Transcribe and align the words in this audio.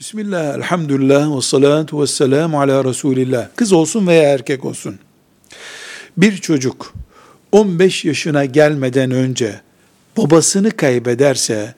Bismillah, 0.00 0.54
elhamdülillah, 0.54 1.36
ve 1.36 1.40
salatu 1.40 2.02
ve 2.02 2.06
selamu 2.06 2.60
ala 2.60 2.84
Resulillah. 2.84 3.48
Kız 3.56 3.72
olsun 3.72 4.06
veya 4.06 4.32
erkek 4.32 4.64
olsun. 4.64 4.98
Bir 6.16 6.36
çocuk 6.36 6.94
15 7.52 8.04
yaşına 8.04 8.44
gelmeden 8.44 9.10
önce 9.10 9.60
babasını 10.16 10.70
kaybederse 10.70 11.74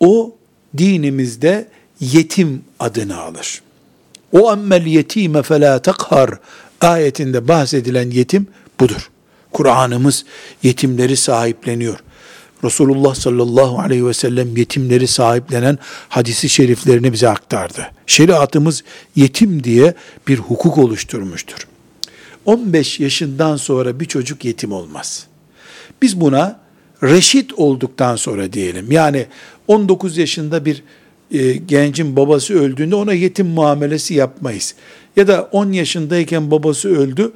o 0.00 0.36
dinimizde 0.78 1.68
yetim 2.00 2.64
adını 2.80 3.20
alır. 3.20 3.62
O 4.32 4.52
emmel 4.52 4.86
yetime 4.86 5.42
felâ 5.42 5.82
takhar 5.82 6.30
ayetinde 6.80 7.48
bahsedilen 7.48 8.10
yetim 8.10 8.46
budur. 8.80 9.10
Kur'an'ımız 9.52 10.24
yetimleri 10.62 11.16
sahipleniyor. 11.16 11.98
Resulullah 12.64 13.14
sallallahu 13.14 13.78
aleyhi 13.78 14.06
ve 14.06 14.14
sellem 14.14 14.56
yetimleri 14.56 15.06
sahiplenen 15.06 15.78
hadisi 16.08 16.48
şeriflerini 16.48 17.12
bize 17.12 17.28
aktardı. 17.28 17.86
Şeriatımız 18.06 18.84
yetim 19.16 19.64
diye 19.64 19.94
bir 20.28 20.38
hukuk 20.38 20.78
oluşturmuştur. 20.78 21.66
15 22.44 23.00
yaşından 23.00 23.56
sonra 23.56 24.00
bir 24.00 24.04
çocuk 24.04 24.44
yetim 24.44 24.72
olmaz. 24.72 25.26
Biz 26.02 26.20
buna 26.20 26.60
reşit 27.02 27.52
olduktan 27.52 28.16
sonra 28.16 28.52
diyelim. 28.52 28.92
Yani 28.92 29.26
19 29.68 30.16
yaşında 30.16 30.64
bir 30.64 30.82
e, 31.30 31.52
gencin 31.52 32.16
babası 32.16 32.54
öldüğünde 32.54 32.94
ona 32.94 33.12
yetim 33.12 33.46
muamelesi 33.46 34.14
yapmayız. 34.14 34.74
Ya 35.16 35.28
da 35.28 35.42
10 35.52 35.72
yaşındayken 35.72 36.50
babası 36.50 36.88
öldü 36.88 37.32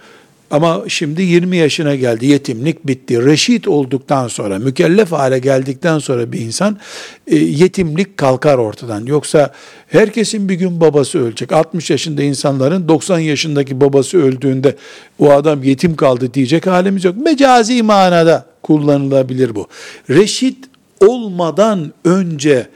ama 0.51 0.85
şimdi 0.89 1.23
20 1.23 1.57
yaşına 1.57 1.95
geldi, 1.95 2.27
yetimlik 2.27 2.87
bitti. 2.87 3.25
Reşit 3.27 3.69
olduktan 3.69 4.29
sonra, 4.29 4.59
mükellef 4.59 5.13
hale 5.13 5.39
geldikten 5.39 5.99
sonra 5.99 6.33
bir 6.33 6.41
insan 6.41 6.79
e, 7.27 7.37
yetimlik 7.37 8.17
kalkar 8.17 8.59
ortadan. 8.59 9.07
Yoksa 9.07 9.53
herkesin 9.87 10.49
bir 10.49 10.55
gün 10.55 10.81
babası 10.81 11.19
ölecek. 11.19 11.53
60 11.53 11.91
yaşında 11.91 12.23
insanların 12.23 12.89
90 12.89 13.19
yaşındaki 13.19 13.81
babası 13.81 14.19
öldüğünde 14.19 14.77
o 15.19 15.31
adam 15.31 15.63
yetim 15.63 15.97
kaldı 15.97 16.35
diyecek 16.35 16.67
halimiz 16.67 17.05
yok. 17.05 17.17
Mecazi 17.17 17.83
manada 17.83 18.47
kullanılabilir 18.63 19.55
bu. 19.55 19.67
Reşit 20.11 20.65
olmadan 21.01 21.93
önce 22.05 22.67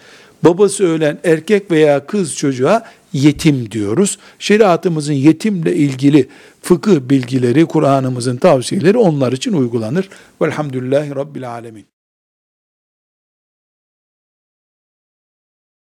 babası 0.45 0.87
ölen 0.87 1.19
erkek 1.25 1.71
veya 1.71 2.07
kız 2.07 2.37
çocuğa 2.37 2.85
yetim 3.12 3.71
diyoruz. 3.71 4.19
Şeriatımızın 4.39 5.12
yetimle 5.12 5.77
ilgili 5.77 6.29
fıkıh 6.62 7.01
bilgileri, 7.01 7.67
Kur'an'ımızın 7.67 8.37
tavsiyeleri 8.37 8.98
onlar 8.98 9.33
için 9.33 9.53
uygulanır. 9.53 10.09
Velhamdülillahi 10.43 11.11
Rabbil 11.17 11.51
Alemin. 11.51 11.92